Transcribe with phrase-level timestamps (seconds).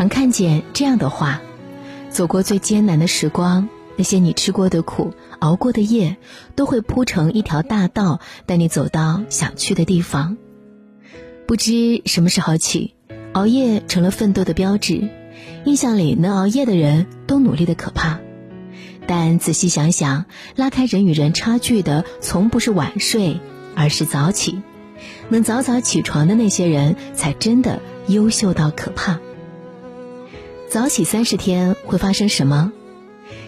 [0.00, 1.42] 常看见这样的话：
[2.08, 6.16] 走过最艰难的时光，那些你吃过的苦、熬过的夜，
[6.56, 10.38] 都会铺成一条大道，带你走到想去的地方。
[11.46, 12.94] 不知什么时候起，
[13.34, 15.10] 熬夜成了奋斗的标志。
[15.66, 18.20] 印象里，能熬夜的人都努力的可怕。
[19.06, 20.24] 但仔细想想，
[20.56, 23.38] 拉开人与人差距的，从不是晚睡，
[23.74, 24.62] 而是早起。
[25.28, 29.20] 能早早起床的那些人，才真的优秀到可怕。
[30.70, 32.70] 早起三十天会发生什么？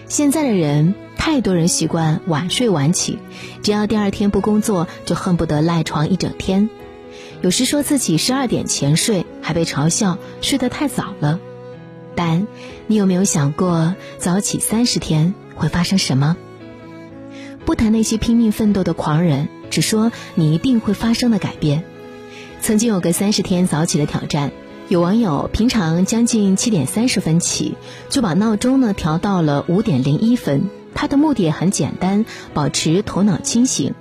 [0.08, 3.16] 现在的人，太多人习惯晚睡晚起，
[3.62, 6.68] 只要第二天不工作，就恨不得赖床一整天。
[7.40, 11.38] 有时说自己十二点前睡，还被嘲笑睡得太早了。
[12.16, 12.48] 但
[12.88, 16.36] 你有没有想过，早起三十天会发生什么？
[17.64, 21.84] 不谈那些拼命奋斗的狂人，只说你一定会发生的改变。
[22.60, 24.50] 曾经有个三十天早起的挑战，
[24.92, 27.77] 有网友平常将近七点三十分起，
[28.11, 30.69] 就把闹钟呢调到了五点零一分。
[30.94, 33.94] 他的目的很简单，保持头脑清醒。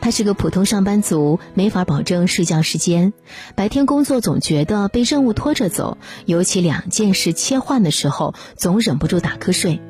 [0.00, 3.12] 他是个普通上班族，没法保证睡觉时间。
[3.56, 9.80] 白天工作总觉得被任务拖着走，尤其两件事切换的时候，总忍不住打瞌睡。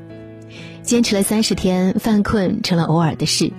[0.83, 3.53] 坚持了三十天，犯困成了偶尔的事。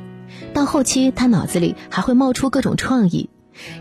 [0.55, 3.29] 到后期，他脑子里还会冒出各种创意，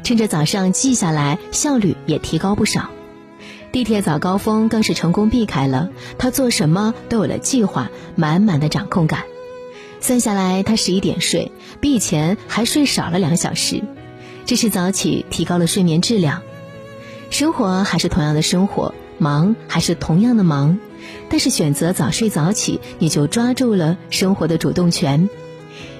[0.02, 2.90] 趁着早上记下来，效率也提高不少。
[3.72, 9.24] 地铁早高峰更是成功避开了，他做什么都有了计划，满满的掌控感。
[10.00, 13.82] 算下来，他十一点睡，比以前还睡少了两小时。
[14.44, 16.42] 这是早起提高了睡眠质量。
[17.30, 20.78] 生活还是同样的生活，忙还是同样的忙，
[21.30, 25.30] 但是选择早睡早起，你就抓住了生活的主动权。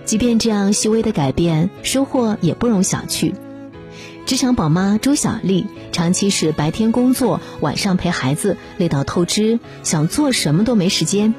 [0.05, 3.33] 即便这样细微的改变，收获也不容小觑。
[4.33, 11.35] 职场宝妈朱小丽，长期是白天工作，晚上陪孩子，累到透支，想做什么都没时间。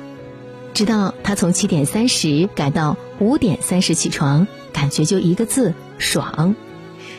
[0.76, 6.56] 直到她从七点三十改到五点三十起床，感觉就一个字爽。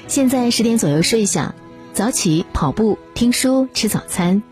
[0.06, 1.56] 现在十点左右睡下，
[1.92, 4.44] 早起跑步、听书、吃早餐。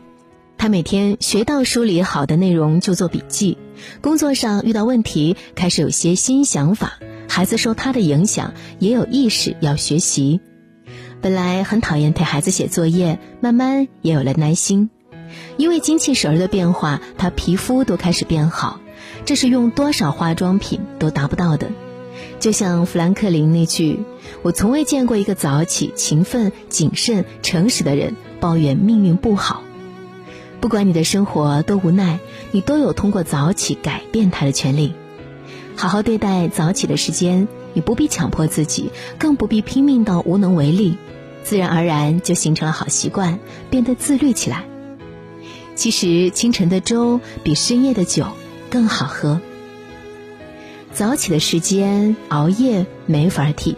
[0.58, 3.58] 她每天学到书里好的内容就做笔记，
[4.00, 6.94] 工作上遇到问题开始有些新想法。
[7.28, 10.40] 孩子受她的影响，也有意识要学习。
[11.22, 14.90] 本来很讨厌陪孩子写作业，慢慢也有了耐心。
[15.56, 18.80] 因为精气神儿的变化，他皮肤都开始变好。
[19.24, 21.70] 这是用多少化妆品都达不到的，
[22.40, 24.00] 就像富兰克林那句
[24.42, 29.62] ：“我从未见过一个早起、勤奋、谨慎、诚实的人抱怨命运不好。”
[30.60, 32.18] 不管你的生活多无奈，
[32.50, 34.92] 你都有通过早起改变它的权利。
[35.76, 40.96] 好好对待早起的时间，你不必强迫自己，更不必拼命到无能为力，
[41.42, 43.38] 自然而然就形成了好习惯，
[43.70, 44.64] 变得自律起来。
[45.74, 48.26] 其实，清晨的粥比深夜的酒。
[48.72, 49.38] 更好喝。
[50.94, 53.76] 早起的时间熬夜没法替。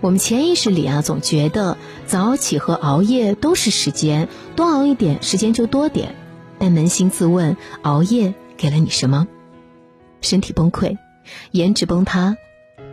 [0.00, 6.14] 我们潜意识里啊，总觉得早起和熬夜都是时间，多熬一点时间就多点。
[6.58, 9.28] 但扪心自问，熬夜给了你什么？
[10.22, 10.96] 身体崩溃，
[11.50, 12.38] 颜值崩塌，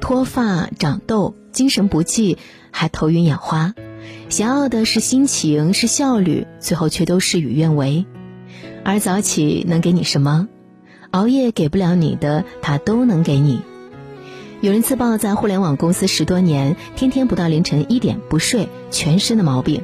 [0.02, 2.38] 脱发长痘，精神不济，
[2.72, 3.74] 还头晕眼花。
[4.30, 8.06] 想要的是心情，是效率，最后却都事与愿违。
[8.84, 10.48] 而早起能给你什么？
[11.12, 13.62] 熬夜给不了你的，他都能给你。
[14.60, 19.84] 有人自曝在互联网公司十多年，天天不到凌晨一点不睡，全身的毛病。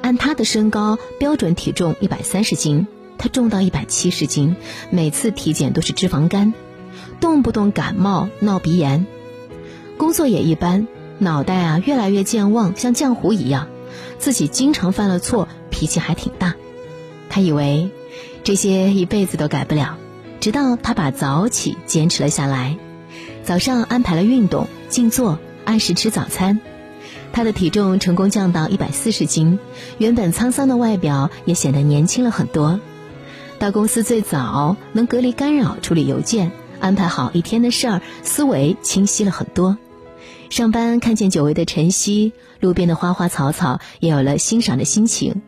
[0.00, 2.86] 按他的身高，标准体重一百三十斤，
[3.18, 4.54] 他重到一百七十斤，
[4.90, 6.54] 每次体检都是脂肪肝，
[7.20, 9.06] 动不动感冒闹鼻炎，
[10.00, 10.88] 工作也一般，
[11.18, 13.68] 脑袋啊越来越健忘，像浆糊一样，
[14.18, 16.54] 自己经常犯了错，脾气还挺大。
[17.28, 17.90] 他以为
[18.42, 19.98] 这些一辈子都改不了。
[20.40, 22.78] 直到他把早起坚持了下来，
[23.44, 26.60] 早上安排了运动、静坐，按时吃早餐，
[27.30, 29.58] 他的体重成功降到一百四十斤，
[29.98, 32.80] 原本沧桑的外表也显得年轻了很多。
[33.58, 39.76] 到公司最早，能隔离干扰处理邮件，安排好一天的事儿，思维清晰了很多。
[40.50, 45.42] 上班看见久违的晨曦，路边的花花草草，也有了欣赏的心情。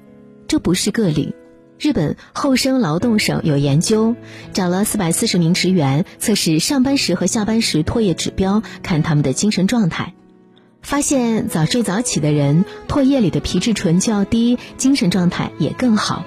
[0.47, 1.35] 这不是个例。
[1.77, 4.15] 日本厚生劳动省有研究，
[4.53, 10.15] 找了四百四十名职员测试上班时和下班时唾液指标，看他们的精神状态，
[10.83, 16.25] 发现早睡早起的人唾液里的皮质醇较低，精神状态也更好。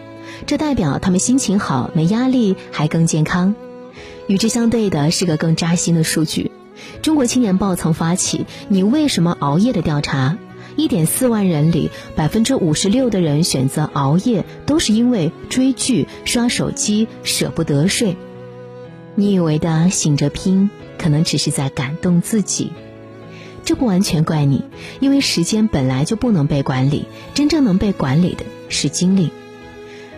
[0.48, 3.56] 这代表他们心情好，没压力，还更健康。
[4.27, 6.51] 与之相对的是个更扎心的数据：
[7.01, 10.38] 中国青年报曾发起“你为什么熬夜”的调查，
[10.75, 18.18] 一点四万人里，百分之五十六的人选择熬夜，都是因为追剧、刷手机，舍不得睡。
[19.16, 22.72] 你以为的醒着拼，可能只是在感动自己。
[23.63, 24.63] 这不完全怪你，
[25.00, 29.31] 因为时间本来就不能被管理，真正能被管理的是精力。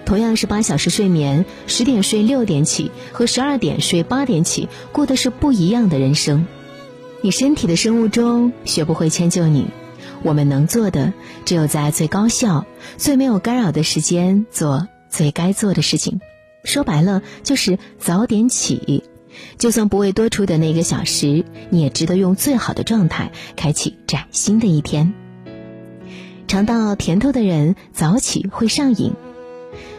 [0.07, 6.48] 同样是八小时睡眠，十点睡六点起和十二点睡八点起，过的是不一样的人生。
[7.19, 9.65] 你身体的生物钟学不会迁就你。
[10.24, 11.12] 我们能做的，
[11.44, 12.65] 只有在最高效、
[12.95, 16.21] 最没有干扰的时间做最该做的事情。
[16.63, 19.04] 说白了，就是早点起。
[19.57, 25.13] 就算不为多出的那个小时，你也值得用最好的状态开启崭新的一天。
[26.48, 29.12] 尝到甜头的人，早起会上瘾。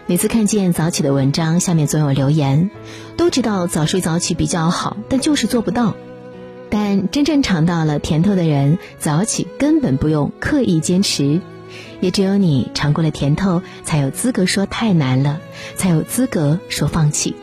[0.08, 2.70] 每次看见早起的文章，下面总有留言，
[3.18, 5.94] 都知道早睡早起比较好，但就是做不到。
[6.70, 11.42] 但真正尝到了甜头的人，早起根本不用刻意坚持，
[12.00, 15.40] 也只有你尝过了甜头，才有资格说太难了，
[15.76, 17.36] 才有资格说放弃。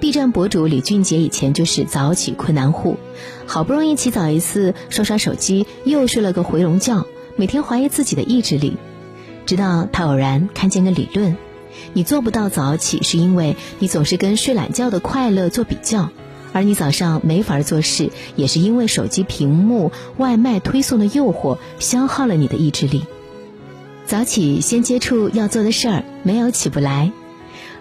[0.00, 2.96] B 站博主李俊杰以前就是早起困难户，
[3.44, 7.06] 好不容易起早一次，刷刷手机又睡了个回笼觉，
[7.36, 8.78] 每天怀疑自己的意志力，
[9.44, 11.36] 直到他偶然看见个理论：
[11.92, 16.10] 你做不到早起，是因为你总是跟睡懒觉的快乐做比较。
[16.52, 23.04] 而你早上没法做事，也是因为手机屏幕、外卖推送的诱惑消耗了你的意志力。
[24.06, 27.12] 早起先接触要做的事儿，没有起不来。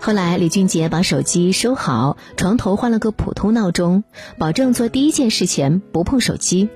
[0.02, 4.04] 后来李俊杰把手机收好，床头换了个普通闹钟，
[4.38, 6.68] 保证做第一件事前不碰手机。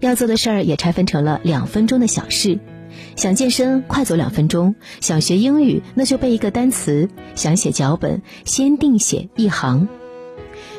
[0.00, 2.58] 要做的事儿也拆分成了两分钟的小事，
[3.16, 9.88] 想健身快走两分钟，想学英语那就背一个单词，想写脚本先定写一行。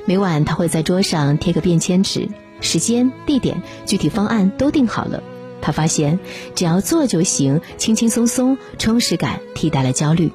[0.05, 2.27] 每晚他会在桌上贴个便签纸，
[2.61, 5.23] 时间、地点、具体方案都定好了。
[5.61, 6.19] 他发现，
[6.53, 10.31] 只要做就行，轻轻松松，充实感替代了焦虑。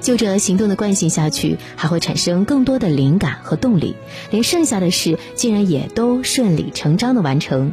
[0.00, 3.96] 就着行动的惯性下去，还会产生更多的灵感和动力，
[4.30, 7.72] 连剩下的事竟然也都顺理成章的完成。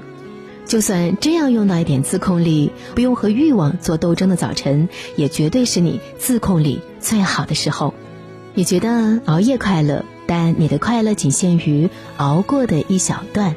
[0.66, 7.94] 就算真要用到一点自控力，不用和欲望做斗争的早晨，也绝对是你自控力最好的时候。
[8.54, 10.06] 你觉得熬夜快乐？
[10.28, 13.56] 但你的快乐仅限于熬过的一小段，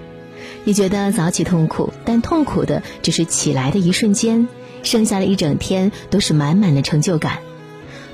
[0.65, 4.49] 你觉得早起痛苦，但痛苦的只是起来的一瞬间，
[4.83, 7.39] 剩下的一整天都是满满的成就感。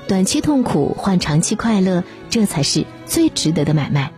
[0.07, 4.13] 短期痛苦换长期快乐，这才是最值得的买卖。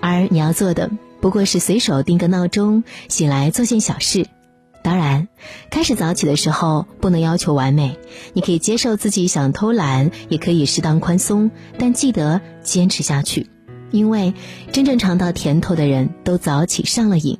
[0.00, 0.90] 而你要做的，
[1.24, 4.26] 不过是随手定个闹钟，醒来做件小事。
[4.82, 5.28] 当然，
[5.70, 7.98] 开始早起的时候不能要求完美，
[8.34, 13.46] 你可以接受自己想偷懒，也可以适当宽松，但记得坚持下去，
[13.90, 14.34] 因为
[14.70, 17.38] 真正尝到甜头的人都早起上了瘾。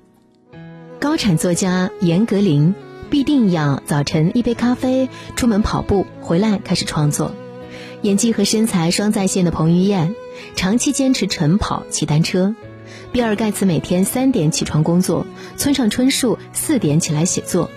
[0.98, 2.72] 高产作家严歌苓
[3.10, 7.34] 必定要早晨一杯咖啡，出门跑步，回来开始创作。
[8.00, 10.14] 演技和身材双在线的彭于晏，
[10.56, 12.54] 长期坚持晨跑、骑单车。
[13.12, 15.26] 比尔盖茨每天三点起床工作，
[15.56, 17.70] 村上春树四点起来写作，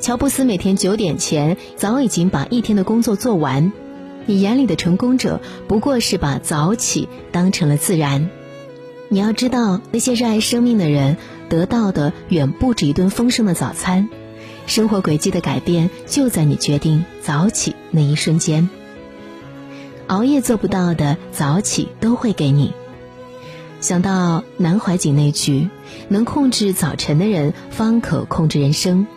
[0.00, 3.72] 乔布斯每天九点前早已经把一天的工作做完。
[4.26, 8.30] 你眼里的成功者，不过是把早起当成了自然。
[9.08, 11.16] 你要知道，那些热爱生命的人
[11.48, 14.08] 得到的远不止一顿丰盛的早餐。
[14.66, 18.70] 生活轨迹的改变就在你决定早起那一瞬间。
[20.06, 22.72] 熬夜做不到的，早起都会给你。
[23.82, 25.68] 想到南怀瑾那句
[26.08, 29.08] “能控制早晨的人，方可控制人生”，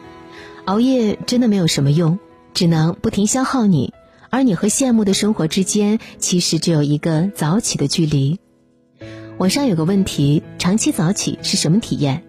[0.66, 2.18] 熬夜真的没有什么用，
[2.56, 3.94] 只能不停消耗你，
[4.32, 8.40] 而你和羡慕的生活之间，其实只有一个早起的距离。
[9.38, 12.24] 网上有个问题：长期早起是什么体验？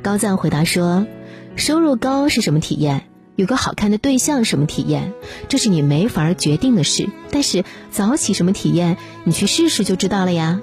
[0.00, 1.08] 高赞回答说
[1.56, 3.08] ：“收入高是什么体验？
[3.34, 5.12] 有个好看的对象什么体验？
[5.48, 7.08] 这是你没法决定的事。
[7.32, 8.96] 但是早起什么体验？
[9.24, 10.60] 你去试试就知道了呀。”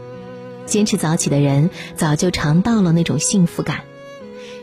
[0.71, 3.81] 坚持早起的人，早就尝到了那种幸福感。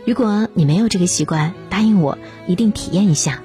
[0.06, 3.42] 如果你没有这个习惯，答应我，一定体验一下。